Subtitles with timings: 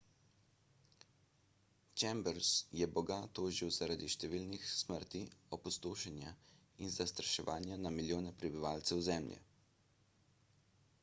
[2.03, 5.21] chambers je boga tožil zaradi številnih smrti
[5.59, 6.33] opustošenja
[6.87, 9.41] in zastraševanja na milijone prebivalcev zemlje